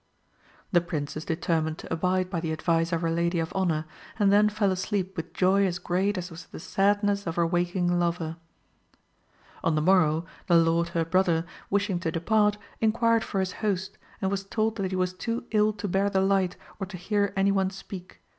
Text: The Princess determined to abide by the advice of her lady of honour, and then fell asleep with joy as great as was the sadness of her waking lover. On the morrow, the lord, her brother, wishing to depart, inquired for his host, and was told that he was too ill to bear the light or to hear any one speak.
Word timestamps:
The 0.71 0.81
Princess 0.81 1.23
determined 1.23 1.77
to 1.77 1.93
abide 1.93 2.31
by 2.31 2.39
the 2.39 2.51
advice 2.51 2.91
of 2.91 3.01
her 3.03 3.11
lady 3.11 3.37
of 3.37 3.53
honour, 3.53 3.85
and 4.17 4.33
then 4.33 4.49
fell 4.49 4.71
asleep 4.71 5.15
with 5.15 5.31
joy 5.31 5.67
as 5.67 5.77
great 5.77 6.17
as 6.17 6.31
was 6.31 6.47
the 6.47 6.59
sadness 6.59 7.27
of 7.27 7.35
her 7.35 7.45
waking 7.45 7.99
lover. 7.99 8.37
On 9.63 9.75
the 9.75 9.79
morrow, 9.81 10.25
the 10.47 10.57
lord, 10.57 10.87
her 10.97 11.05
brother, 11.05 11.45
wishing 11.69 11.99
to 11.99 12.11
depart, 12.11 12.57
inquired 12.79 13.23
for 13.23 13.39
his 13.41 13.51
host, 13.61 13.99
and 14.23 14.31
was 14.31 14.43
told 14.43 14.75
that 14.77 14.89
he 14.91 14.97
was 14.97 15.13
too 15.13 15.43
ill 15.51 15.71
to 15.73 15.87
bear 15.87 16.09
the 16.09 16.19
light 16.21 16.55
or 16.79 16.87
to 16.87 16.97
hear 16.97 17.31
any 17.37 17.51
one 17.51 17.69
speak. 17.69 18.21